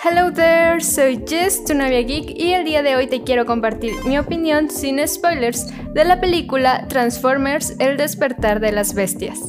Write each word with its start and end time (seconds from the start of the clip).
Hello 0.00 0.32
there, 0.32 0.80
soy 0.80 1.24
Jess, 1.26 1.64
tu 1.64 1.74
novia 1.74 2.02
geek, 2.02 2.30
y 2.38 2.54
el 2.54 2.64
día 2.64 2.82
de 2.82 2.94
hoy 2.94 3.08
te 3.08 3.24
quiero 3.24 3.46
compartir 3.46 3.96
mi 4.04 4.16
opinión 4.16 4.70
sin 4.70 5.06
spoilers 5.08 5.66
de 5.92 6.04
la 6.04 6.20
película 6.20 6.86
Transformers 6.86 7.74
El 7.80 7.96
despertar 7.96 8.60
de 8.60 8.70
las 8.70 8.94
bestias. 8.94 9.40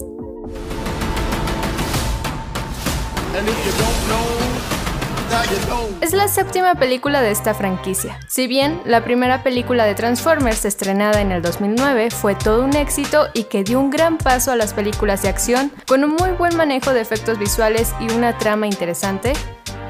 Es 6.02 6.14
la 6.14 6.28
séptima 6.28 6.76
película 6.76 7.22
de 7.22 7.30
esta 7.30 7.54
franquicia. 7.54 8.20
Si 8.28 8.48
bien 8.48 8.82
la 8.86 9.04
primera 9.04 9.44
película 9.44 9.86
de 9.86 9.94
Transformers 9.94 10.66
estrenada 10.66 11.22
en 11.22 11.32
el 11.32 11.44
2009 11.44 12.10
fue 12.10 12.34
todo 12.34 12.64
un 12.64 12.76
éxito 12.76 13.28
y 13.36 13.44
que 13.44 13.64
dio 13.64 13.80
un 13.80 13.92
gran 13.92 14.18
paso 14.18 14.52
a 14.52 14.56
las 14.56 14.74
películas 14.74 15.22
de 15.22 15.30
acción 15.30 15.72
con 15.88 16.04
un 16.04 16.16
muy 16.16 16.32
buen 16.32 16.56
manejo 16.58 16.94
de 16.94 17.02
efectos 17.02 17.38
visuales 17.38 17.94
y 18.00 18.12
una 18.14 18.38
trama 18.38 18.66
interesante, 18.66 19.34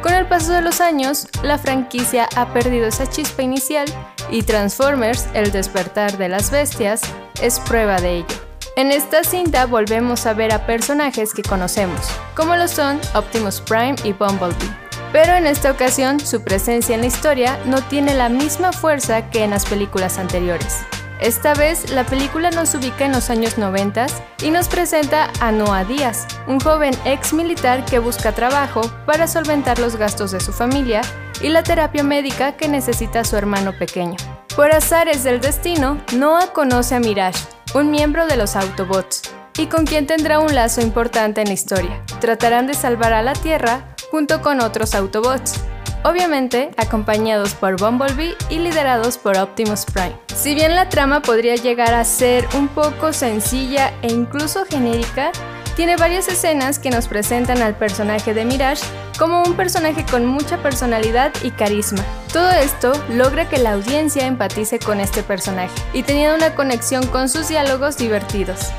con 0.02 0.14
el 0.14 0.28
paso 0.28 0.54
de 0.54 0.62
los 0.62 0.82
años, 0.82 1.28
la 1.44 1.58
franquicia 1.58 2.28
ha 2.36 2.54
perdido 2.54 2.88
esa 2.88 3.08
chispa 3.08 3.42
inicial 3.42 3.88
y 4.30 4.44
Transformers, 4.44 5.28
el 5.34 5.52
despertar 5.52 6.18
de 6.18 6.30
las 6.30 6.52
bestias, 6.52 7.02
es 7.42 7.60
prueba 7.60 8.00
de 8.00 8.18
ello. 8.18 8.50
En 8.76 8.92
esta 8.92 9.24
cinta 9.24 9.66
volvemos 9.66 10.26
a 10.26 10.34
ver 10.34 10.54
a 10.54 10.66
personajes 10.66 11.34
que 11.34 11.42
conocemos, 11.42 12.00
como 12.36 12.56
lo 12.56 12.68
son 12.68 13.00
Optimus 13.14 13.60
Prime 13.62 13.96
y 14.04 14.14
Bumblebee. 14.14 14.90
Pero 15.12 15.34
en 15.34 15.48
esta 15.48 15.72
ocasión 15.72 16.20
su 16.20 16.44
presencia 16.44 16.96
en 16.96 17.02
la 17.02 17.08
historia 17.08 17.60
no 17.66 17.82
tiene 17.82 18.14
la 18.14 18.30
misma 18.30 18.72
fuerza 18.72 19.30
que 19.30 19.44
en 19.44 19.50
las 19.50 19.66
películas 19.66 20.18
anteriores. 20.18 20.86
Esta 21.20 21.54
vez 21.54 21.92
la 21.92 22.06
película 22.06 22.50
nos 22.50 22.74
ubica 22.76 23.06
en 23.06 23.12
los 23.12 23.30
años 23.30 23.58
90 23.58 24.08
y 24.42 24.52
nos 24.52 24.70
presenta 24.70 25.30
a 25.42 25.52
Noah 25.52 25.84
Díaz, 25.84 26.26
un 26.48 26.62
joven 26.62 26.94
ex 27.04 27.34
militar 27.34 27.84
que 27.84 28.00
busca 28.00 28.32
trabajo 28.32 28.82
para 29.06 29.28
solventar 29.28 29.80
los 29.80 29.98
gastos 29.98 30.32
de 30.32 30.40
su 30.40 30.54
familia 30.54 31.02
y 31.42 31.50
la 31.50 31.62
terapia 31.62 32.04
médica 32.04 32.56
que 32.56 32.70
necesita 32.70 33.26
su 33.26 33.36
hermano 33.36 33.74
pequeño. 33.78 34.16
Por 34.56 34.72
azares 34.72 35.26
del 35.26 35.42
destino, 35.42 36.02
Noah 36.16 36.54
conoce 36.54 36.96
a 36.96 37.02
Mirage, 37.02 37.44
un 37.74 37.92
miembro 37.92 38.26
de 38.26 38.38
los 38.38 38.56
Autobots, 38.56 39.22
y 39.58 39.68
con 39.68 39.86
quien 39.86 40.08
tendrá 40.08 40.40
un 40.40 40.56
lazo 40.56 40.80
importante 40.80 41.42
en 41.42 41.48
la 41.48 41.54
historia. 41.54 42.02
Tratarán 42.22 42.66
de 42.66 42.74
salvar 42.74 43.12
a 43.12 43.22
la 43.22 43.34
Tierra 43.34 43.94
junto 44.10 44.42
con 44.42 44.62
otros 44.62 44.96
Autobots, 44.96 45.56
obviamente 46.04 46.72
acompañados 46.78 47.54
por 47.54 47.80
Bumblebee 47.80 48.36
y 48.50 48.60
liderados 48.60 49.18
por 49.18 49.38
Optimus 49.38 49.86
Prime. 49.86 50.16
Si 50.36 50.56
bien 50.56 50.76
la 50.76 50.90
trama 50.90 51.22
podría 51.22 51.56
llegar 51.56 51.94
a 51.94 52.04
ser 52.04 52.48
un 52.56 52.68
poco 52.68 53.14
sencilla 53.14 53.94
e 54.02 54.12
incluso 54.12 54.66
genérica, 54.66 55.32
tiene 55.76 55.96
varias 55.96 56.28
escenas 56.28 56.78
que 56.78 56.90
nos 56.90 57.08
presentan 57.08 57.62
al 57.62 57.74
personaje 57.74 58.34
de 58.34 58.44
Mirage 58.44 58.84
como 59.18 59.44
un 59.44 59.56
personaje 59.56 60.06
con 60.06 60.26
mucha 60.26 60.58
personalidad 60.62 61.32
y 61.42 61.52
carisma. 61.52 62.04
Todo 62.34 62.50
esto 62.52 62.92
logra 63.10 63.48
que 63.48 63.60
la 63.60 63.74
audiencia 63.74 64.28
empatice 64.28 64.80
con 64.80 65.00
este 65.00 65.24
personaje 65.24 65.74
y 65.94 66.04
teniendo 66.04 66.36
una 66.36 66.54
conexión 66.54 67.08
con 67.08 67.30
sus 67.30 67.48
diálogos 67.48 67.98
divertidos. 67.98 68.72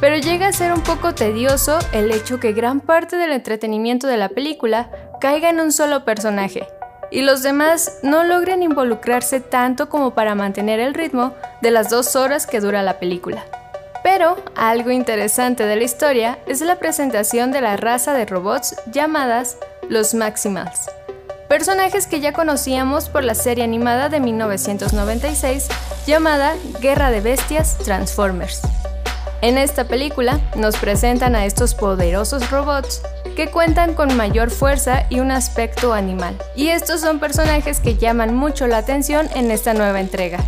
Pero 0.00 0.18
llega 0.18 0.48
a 0.48 0.52
ser 0.52 0.72
un 0.72 0.82
poco 0.82 1.14
tedioso 1.14 1.78
el 1.92 2.12
hecho 2.12 2.38
que 2.38 2.52
gran 2.52 2.80
parte 2.80 3.16
del 3.16 3.32
entretenimiento 3.32 4.06
de 4.06 4.18
la 4.18 4.28
película 4.28 4.90
caiga 5.20 5.50
en 5.50 5.60
un 5.60 5.72
solo 5.72 6.04
personaje, 6.04 6.68
y 7.10 7.22
los 7.22 7.42
demás 7.42 7.98
no 8.02 8.24
logren 8.24 8.62
involucrarse 8.62 9.40
tanto 9.40 9.88
como 9.88 10.14
para 10.14 10.34
mantener 10.34 10.80
el 10.80 10.94
ritmo 10.94 11.34
de 11.62 11.70
las 11.70 11.90
dos 11.90 12.16
horas 12.16 12.46
que 12.46 12.60
dura 12.60 12.82
la 12.82 12.98
película. 12.98 13.44
Pero 14.02 14.36
algo 14.54 14.90
interesante 14.90 15.64
de 15.64 15.76
la 15.76 15.84
historia 15.84 16.38
es 16.46 16.60
la 16.60 16.76
presentación 16.76 17.50
de 17.52 17.60
la 17.60 17.76
raza 17.76 18.12
de 18.12 18.24
robots 18.26 18.76
llamadas 18.92 19.58
los 19.88 20.14
Maximals, 20.14 20.90
personajes 21.48 22.06
que 22.06 22.20
ya 22.20 22.32
conocíamos 22.32 23.08
por 23.08 23.24
la 23.24 23.34
serie 23.34 23.64
animada 23.64 24.08
de 24.08 24.20
1996 24.20 25.68
llamada 26.06 26.54
Guerra 26.80 27.10
de 27.10 27.20
Bestias 27.20 27.78
Transformers. 27.78 28.62
En 29.42 29.58
esta 29.58 29.84
película 29.84 30.40
nos 30.56 30.76
presentan 30.76 31.36
a 31.36 31.44
estos 31.44 31.74
poderosos 31.74 32.50
robots 32.50 33.02
que 33.36 33.50
cuentan 33.50 33.94
con 33.94 34.16
mayor 34.16 34.50
fuerza 34.50 35.06
y 35.10 35.20
un 35.20 35.30
aspecto 35.30 35.92
animal. 35.92 36.36
Y 36.56 36.68
estos 36.68 37.02
son 37.02 37.20
personajes 37.20 37.78
que 37.78 37.94
llaman 37.94 38.34
mucho 38.34 38.66
la 38.66 38.78
atención 38.78 39.28
en 39.34 39.52
esta 39.52 39.74
nueva 39.74 40.00
entrega. 40.00 40.38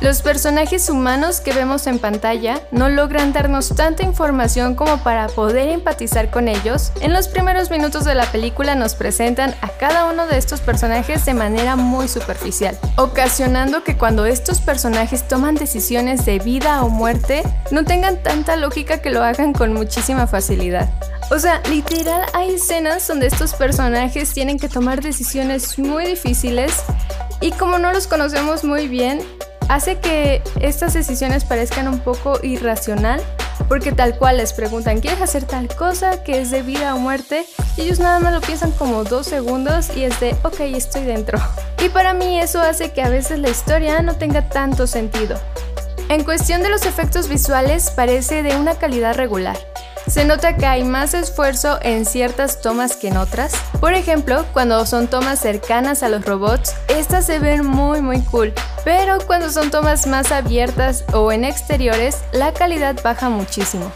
Los 0.00 0.22
personajes 0.22 0.88
humanos 0.90 1.40
que 1.40 1.52
vemos 1.52 1.88
en 1.88 1.98
pantalla 1.98 2.60
no 2.70 2.88
logran 2.88 3.32
darnos 3.32 3.74
tanta 3.74 4.04
información 4.04 4.76
como 4.76 4.98
para 4.98 5.26
poder 5.26 5.70
empatizar 5.70 6.30
con 6.30 6.46
ellos. 6.46 6.92
En 7.00 7.12
los 7.12 7.26
primeros 7.26 7.68
minutos 7.68 8.04
de 8.04 8.14
la 8.14 8.30
película 8.30 8.76
nos 8.76 8.94
presentan 8.94 9.56
a 9.60 9.70
cada 9.70 10.08
uno 10.08 10.28
de 10.28 10.38
estos 10.38 10.60
personajes 10.60 11.24
de 11.24 11.34
manera 11.34 11.74
muy 11.74 12.06
superficial, 12.06 12.78
ocasionando 12.96 13.82
que 13.82 13.96
cuando 13.96 14.24
estos 14.24 14.60
personajes 14.60 15.26
toman 15.26 15.56
decisiones 15.56 16.24
de 16.24 16.38
vida 16.38 16.84
o 16.84 16.90
muerte, 16.90 17.42
no 17.72 17.84
tengan 17.84 18.22
tanta 18.22 18.54
lógica 18.54 19.02
que 19.02 19.10
lo 19.10 19.24
hagan 19.24 19.52
con 19.52 19.72
muchísima 19.72 20.28
facilidad. 20.28 20.88
O 21.32 21.40
sea, 21.40 21.60
literal 21.68 22.22
hay 22.34 22.54
escenas 22.54 23.06
donde 23.08 23.26
estos 23.26 23.52
personajes 23.54 24.32
tienen 24.32 24.60
que 24.60 24.68
tomar 24.68 25.02
decisiones 25.02 25.76
muy 25.76 26.06
difíciles 26.06 26.72
y 27.40 27.50
como 27.50 27.78
no 27.80 27.92
los 27.92 28.06
conocemos 28.06 28.62
muy 28.62 28.86
bien, 28.86 29.20
hace 29.68 29.98
que 29.98 30.42
estas 30.60 30.94
decisiones 30.94 31.44
parezcan 31.44 31.88
un 31.88 32.00
poco 32.00 32.38
irracional, 32.42 33.20
porque 33.68 33.92
tal 33.92 34.16
cual 34.16 34.38
les 34.38 34.52
preguntan, 34.52 35.00
¿quieres 35.00 35.20
hacer 35.20 35.44
tal 35.44 35.68
cosa 35.68 36.22
que 36.24 36.40
es 36.40 36.50
de 36.50 36.62
vida 36.62 36.94
o 36.94 36.98
muerte? 36.98 37.46
Y 37.76 37.82
ellos 37.82 37.98
nada 37.98 38.18
más 38.18 38.32
lo 38.32 38.40
piensan 38.40 38.72
como 38.72 39.04
dos 39.04 39.26
segundos 39.26 39.94
y 39.96 40.04
es 40.04 40.18
de, 40.20 40.36
ok, 40.42 40.60
estoy 40.60 41.04
dentro. 41.04 41.38
Y 41.84 41.88
para 41.90 42.14
mí 42.14 42.40
eso 42.40 42.60
hace 42.60 42.92
que 42.92 43.02
a 43.02 43.08
veces 43.08 43.38
la 43.38 43.50
historia 43.50 44.02
no 44.02 44.16
tenga 44.16 44.48
tanto 44.48 44.86
sentido. 44.86 45.38
En 46.08 46.24
cuestión 46.24 46.62
de 46.62 46.70
los 46.70 46.86
efectos 46.86 47.28
visuales 47.28 47.90
parece 47.90 48.42
de 48.42 48.56
una 48.56 48.76
calidad 48.76 49.14
regular. 49.14 49.58
Se 50.08 50.24
nota 50.24 50.56
que 50.56 50.64
hay 50.64 50.84
más 50.84 51.12
esfuerzo 51.12 51.78
en 51.82 52.06
ciertas 52.06 52.62
tomas 52.62 52.96
que 52.96 53.08
en 53.08 53.18
otras. 53.18 53.52
Por 53.78 53.92
ejemplo, 53.92 54.46
cuando 54.54 54.86
son 54.86 55.06
tomas 55.06 55.38
cercanas 55.38 56.02
a 56.02 56.08
los 56.08 56.24
robots, 56.24 56.74
estas 56.88 57.26
se 57.26 57.38
ven 57.38 57.66
muy 57.66 58.00
muy 58.00 58.22
cool, 58.22 58.54
pero 58.84 59.18
cuando 59.26 59.50
son 59.50 59.70
tomas 59.70 60.06
más 60.06 60.32
abiertas 60.32 61.04
o 61.12 61.30
en 61.30 61.44
exteriores, 61.44 62.18
la 62.32 62.54
calidad 62.54 62.96
baja 63.04 63.28
muchísimo. 63.28 63.92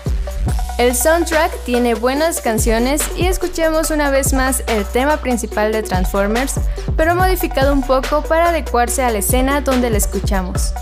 El 0.78 0.94
soundtrack 0.94 1.64
tiene 1.64 1.94
buenas 1.94 2.40
canciones 2.40 3.02
y 3.16 3.26
escuchemos 3.26 3.90
una 3.90 4.10
vez 4.10 4.34
más 4.34 4.64
el 4.66 4.84
tema 4.84 5.16
principal 5.18 5.72
de 5.72 5.82
Transformers, 5.82 6.54
pero 6.96 7.14
modificado 7.14 7.72
un 7.72 7.82
poco 7.82 8.22
para 8.22 8.50
adecuarse 8.50 9.02
a 9.02 9.10
la 9.10 9.18
escena 9.18 9.62
donde 9.62 9.90
la 9.90 9.96
escuchamos. 9.96 10.74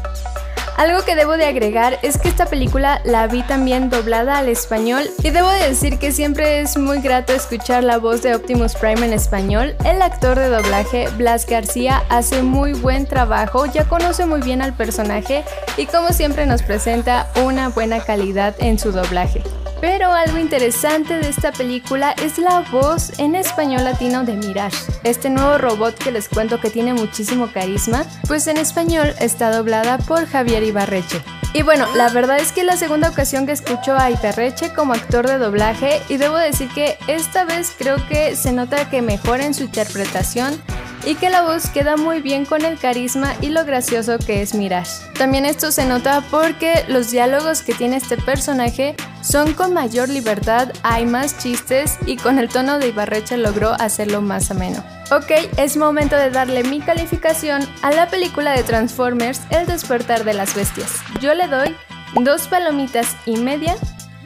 Algo 0.80 1.04
que 1.04 1.14
debo 1.14 1.36
de 1.36 1.44
agregar 1.44 1.98
es 2.00 2.16
que 2.16 2.30
esta 2.30 2.46
película 2.46 3.02
la 3.04 3.26
vi 3.26 3.42
también 3.42 3.90
doblada 3.90 4.38
al 4.38 4.48
español 4.48 5.02
y 5.22 5.28
debo 5.28 5.50
de 5.50 5.68
decir 5.68 5.98
que 5.98 6.10
siempre 6.10 6.62
es 6.62 6.78
muy 6.78 7.02
grato 7.02 7.34
escuchar 7.34 7.84
la 7.84 7.98
voz 7.98 8.22
de 8.22 8.34
Optimus 8.34 8.76
Prime 8.76 9.04
en 9.04 9.12
español. 9.12 9.76
El 9.84 10.00
actor 10.00 10.38
de 10.38 10.48
doblaje, 10.48 11.08
Blas 11.18 11.44
García, 11.44 12.02
hace 12.08 12.42
muy 12.42 12.72
buen 12.72 13.04
trabajo, 13.04 13.66
ya 13.66 13.86
conoce 13.90 14.24
muy 14.24 14.40
bien 14.40 14.62
al 14.62 14.72
personaje 14.72 15.44
y 15.76 15.84
como 15.84 16.14
siempre 16.14 16.46
nos 16.46 16.62
presenta 16.62 17.28
una 17.44 17.68
buena 17.68 18.00
calidad 18.00 18.54
en 18.58 18.78
su 18.78 18.90
doblaje. 18.90 19.42
Pero 19.80 20.12
algo 20.12 20.38
interesante 20.38 21.14
de 21.14 21.28
esta 21.28 21.52
película 21.52 22.12
es 22.22 22.38
la 22.38 22.60
voz 22.70 23.18
en 23.18 23.34
español 23.34 23.84
latino 23.84 24.24
de 24.24 24.34
Mirage, 24.34 24.76
este 25.04 25.30
nuevo 25.30 25.56
robot 25.56 25.96
que 25.96 26.12
les 26.12 26.28
cuento 26.28 26.60
que 26.60 26.68
tiene 26.68 26.92
muchísimo 26.92 27.50
carisma, 27.50 28.04
pues 28.28 28.46
en 28.46 28.58
español 28.58 29.14
está 29.20 29.50
doblada 29.50 29.96
por 29.96 30.26
Javier 30.26 30.62
Ibarreche. 30.62 31.22
Y 31.52 31.62
bueno, 31.62 31.86
la 31.96 32.10
verdad 32.10 32.38
es 32.38 32.52
que 32.52 32.60
es 32.60 32.66
la 32.66 32.76
segunda 32.76 33.08
ocasión 33.08 33.46
que 33.46 33.52
escucho 33.52 33.96
a 33.96 34.10
Ibarreche 34.10 34.72
como 34.72 34.92
actor 34.92 35.26
de 35.26 35.38
doblaje 35.38 36.00
y 36.08 36.18
debo 36.18 36.36
decir 36.36 36.68
que 36.68 36.98
esta 37.08 37.44
vez 37.44 37.74
creo 37.76 37.96
que 38.06 38.36
se 38.36 38.52
nota 38.52 38.88
que 38.88 39.02
mejora 39.02 39.46
en 39.46 39.54
su 39.54 39.64
interpretación 39.64 40.60
y 41.04 41.14
que 41.14 41.30
la 41.30 41.42
voz 41.42 41.70
queda 41.70 41.96
muy 41.96 42.20
bien 42.20 42.44
con 42.44 42.64
el 42.64 42.78
carisma 42.78 43.34
y 43.40 43.48
lo 43.48 43.64
gracioso 43.64 44.18
que 44.18 44.42
es 44.42 44.54
Mirage. 44.54 44.92
También 45.18 45.44
esto 45.44 45.72
se 45.72 45.86
nota 45.86 46.22
porque 46.30 46.84
los 46.88 47.10
diálogos 47.10 47.62
que 47.62 47.74
tiene 47.74 47.96
este 47.96 48.16
personaje 48.16 48.94
son 49.22 49.54
con 49.54 49.72
mayor 49.72 50.08
libertad, 50.08 50.72
hay 50.82 51.06
más 51.06 51.38
chistes 51.38 51.98
y 52.06 52.16
con 52.16 52.38
el 52.38 52.48
tono 52.48 52.78
de 52.78 52.88
Ibarrecha 52.88 53.36
logró 53.36 53.72
hacerlo 53.72 54.22
más 54.22 54.50
ameno. 54.50 54.82
Ok, 55.10 55.32
es 55.56 55.76
momento 55.76 56.16
de 56.16 56.30
darle 56.30 56.62
mi 56.64 56.80
calificación 56.80 57.66
a 57.82 57.90
la 57.90 58.08
película 58.08 58.52
de 58.52 58.62
Transformers 58.62 59.40
El 59.50 59.66
despertar 59.66 60.24
de 60.24 60.34
las 60.34 60.54
bestias. 60.54 60.96
Yo 61.20 61.34
le 61.34 61.48
doy 61.48 61.74
dos 62.14 62.46
palomitas 62.48 63.16
y 63.26 63.36
media 63.36 63.76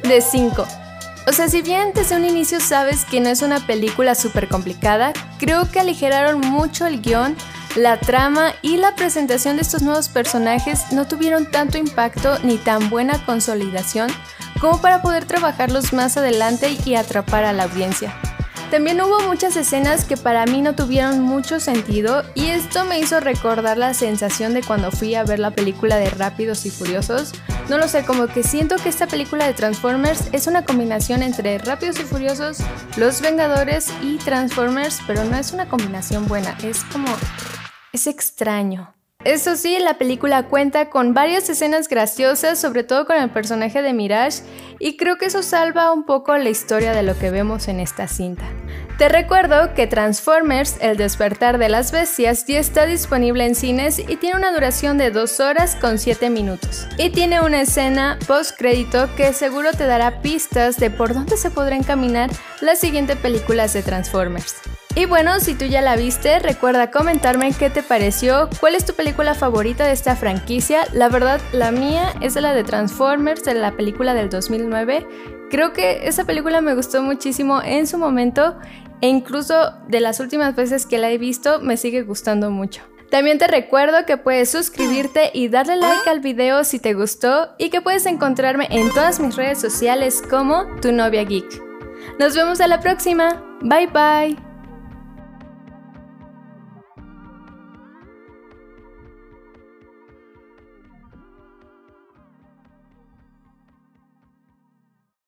de 0.03 0.21
5. 0.21 0.67
O 1.27 1.33
sea, 1.33 1.49
si 1.49 1.63
bien 1.63 1.93
desde 1.95 2.17
un 2.17 2.25
inicio 2.27 2.61
sabes 2.61 3.07
que 3.07 3.21
no 3.21 3.31
es 3.31 3.41
una 3.41 3.67
película 3.67 4.15
súper 4.15 4.49
complicada, 4.49 5.13
creo 5.39 5.71
que 5.71 5.81
aligeraron 5.81 6.41
mucho 6.41 6.87
el 6.87 7.01
guion, 7.01 7.35
la 7.77 7.99
trama 7.99 8.53
y 8.61 8.77
la 8.77 8.95
presentación 8.95 9.57
de 9.57 9.63
estos 9.63 9.83
nuevos 9.83 10.09
personajes 10.11 10.93
no 10.93 11.07
tuvieron 11.07 11.51
tanto 11.51 11.79
impacto 11.79 12.39
ni 12.43 12.59
tan 12.59 12.91
buena 12.91 13.25
consolidación 13.25 14.11
como 14.65 14.81
para 14.81 15.03
poder 15.03 15.27
trabajarlos 15.27 15.93
más 15.93 16.17
adelante 16.17 16.79
y 16.87 16.95
atrapar 16.95 17.45
a 17.45 17.53
la 17.53 17.65
audiencia. 17.65 18.15
También 18.71 18.99
hubo 19.03 19.21
muchas 19.25 19.57
escenas 19.57 20.07
que 20.07 20.17
para 20.17 20.47
mí 20.47 20.63
no 20.63 20.75
tuvieron 20.75 21.21
mucho 21.21 21.61
sentido 21.61 22.23
y 22.35 22.47
esto 22.47 22.87
me 22.87 22.99
hizo 22.99 23.21
recordar 23.21 23.77
la 23.77 23.93
sensación 23.93 24.55
de 24.55 24.63
cuando 24.63 24.91
fui 24.91 25.17
a 25.17 25.23
ver 25.23 25.39
la 25.39 25.51
película 25.51 25.97
de 25.97 26.09
Rápidos 26.09 26.65
y 26.65 26.71
Furiosos. 26.71 27.33
No 27.69 27.77
lo 27.77 27.89
sé, 27.89 28.07
como 28.07 28.27
que 28.27 28.43
siento 28.43 28.77
que 28.77 28.89
esta 28.89 29.07
película 29.07 29.47
de 29.47 29.53
Transformers 29.53 30.31
es 30.33 30.47
una 30.47 30.65
combinación 30.65 31.23
entre 31.23 31.59
Rápidos 31.59 32.01
y 32.01 32.05
Furiosos, 32.05 32.57
Los 32.97 33.21
Vengadores 33.21 33.93
y 34.01 34.17
Transformers, 34.17 35.01
pero 35.07 35.25
no 35.25 35.37
es 35.37 35.53
una 35.53 35.69
combinación 35.69 36.27
buena, 36.27 36.57
es 36.63 36.85
como... 36.85 37.15
es 37.93 38.07
extraño. 38.07 38.94
Eso 39.25 39.57
sí, 39.57 39.79
la 39.79 39.95
película 39.97 40.45
cuenta 40.45 40.91
con 40.91 41.15
varias 41.15 41.49
escenas 41.49 41.89
graciosas, 41.89 42.61
sobre 42.61 42.85
todo 42.85 43.07
con 43.07 43.17
el 43.17 43.31
personaje 43.31 43.81
de 43.81 43.95
Mirage, 43.95 44.43
y 44.79 44.99
creo 44.99 45.17
que 45.17 45.27
eso 45.27 45.43
salva 45.43 45.93
un 45.93 46.05
poco 46.05 46.37
la 46.37 46.51
historia 46.51 46.93
de 46.93 47.03
lo 47.03 47.19
que 47.19 47.31
vemos 47.31 47.69
en 47.69 47.81
esta 47.81 48.07
cinta. 48.07 48.45
Te 48.99 49.09
recuerdo 49.09 49.75
que 49.75 49.87
Transformers, 49.87 50.77
El 50.81 50.99
despertar 50.99 51.57
de 51.59 51.71
las 51.71 51.91
bestias, 51.91 52.47
ya 52.47 52.61
está 52.61 52.85
disponible 52.85 53.47
en 53.47 53.55
cines 53.55 53.99
y 53.99 54.17
tiene 54.17 54.37
una 54.37 54.53
duración 54.53 54.99
de 54.99 55.11
2 55.11 55.41
horas 55.41 55.75
con 55.75 55.99
7 55.99 56.29
minutos. 56.29 56.87
Y 56.99 57.11
tiene 57.11 57.41
una 57.41 57.63
escena 57.63 58.19
post 58.27 58.57
crédito 58.57 59.09
que 59.17 59.33
seguro 59.33 59.73
te 59.73 59.87
dará 59.87 60.21
pistas 60.21 60.77
de 60.77 60.91
por 60.91 61.15
dónde 61.15 61.39
se 61.39 61.51
podrán 61.51 61.83
caminar 61.83 62.31
las 62.61 62.79
siguientes 62.79 63.17
películas 63.17 63.73
de 63.73 63.83
Transformers. 63.83 64.55
Y 64.97 65.07
bueno, 65.07 65.41
si 65.41 65.55
tú 65.55 65.65
ya 65.65 65.83
la 65.83 65.97
viste, 65.97 66.39
recuerda 66.39 66.93
comentarme 66.93 67.53
qué 67.53 67.69
te 67.69 67.83
pareció, 67.83 68.49
cuál 68.61 68.77
es 68.77 68.85
tu 68.85 68.95
película 68.95 69.35
favorita 69.35 69.85
de 69.85 69.93
esta 69.93 70.15
franquicia. 70.15 70.85
La 70.93 71.09
verdad, 71.09 71.41
la 71.53 71.73
mía 71.73 72.15
es 72.21 72.37
la 72.37 72.55
de 72.55 72.63
Transformers, 72.63 73.43
de 73.43 73.55
la 73.55 73.73
película 73.73 74.15
del 74.15 74.31
2009. 74.31 75.07
Creo 75.51 75.73
que 75.73 76.07
esa 76.07 76.25
película 76.25 76.61
me 76.61 76.77
gustó 76.77 77.03
muchísimo 77.03 77.61
en 77.61 77.89
su 77.89 77.99
momento 77.99 78.57
e 79.01 79.09
incluso 79.09 79.73
de 79.89 79.99
las 79.99 80.21
últimas 80.21 80.55
veces 80.55 80.87
que 80.87 80.99
la 80.99 81.11
he 81.11 81.19
visto 81.19 81.61
me 81.61 81.77
sigue 81.77 82.03
gustando 82.03 82.53
mucho. 82.53 82.83
También 83.11 83.39
te 83.39 83.49
recuerdo 83.49 84.07
que 84.07 84.17
puedes 84.17 84.51
suscribirte 84.51 85.31
y 85.35 85.49
darle 85.49 85.77
like 85.77 86.09
al 86.09 86.21
video 86.21 86.65
si 86.65 86.79
te 86.79 86.95
gustó 86.95 87.51
y 87.59 87.71
que 87.71 87.81
puedes 87.81 88.07
encontrarme 88.07 88.69
en 88.71 88.91
todas 88.93 89.21
mis 89.21 89.37
redes 89.37 89.61
sociales 89.61 90.23
como 90.29 90.67
tu 90.81 90.93
novia 90.93 91.25
geek. 91.25 91.63
Nos 92.19 92.35
vemos 92.35 92.61
a 92.61 92.69
la 92.69 92.81
próxima. 92.81 93.43
Bye 93.61 93.89
bye. 93.89 94.44